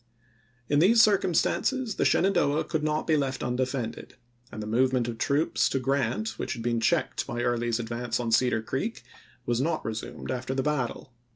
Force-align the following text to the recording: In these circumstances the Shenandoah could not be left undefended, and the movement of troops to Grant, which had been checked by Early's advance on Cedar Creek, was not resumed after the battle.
In 0.67 0.79
these 0.79 0.99
circumstances 0.99 1.93
the 1.97 2.05
Shenandoah 2.05 2.63
could 2.63 2.81
not 2.83 3.05
be 3.05 3.15
left 3.15 3.43
undefended, 3.43 4.15
and 4.51 4.59
the 4.59 4.65
movement 4.65 5.07
of 5.07 5.19
troops 5.19 5.69
to 5.69 5.79
Grant, 5.79 6.39
which 6.39 6.53
had 6.53 6.63
been 6.63 6.79
checked 6.79 7.27
by 7.27 7.43
Early's 7.43 7.79
advance 7.79 8.19
on 8.19 8.31
Cedar 8.31 8.63
Creek, 8.63 9.03
was 9.45 9.61
not 9.61 9.85
resumed 9.85 10.31
after 10.31 10.55
the 10.55 10.63
battle. 10.63 11.13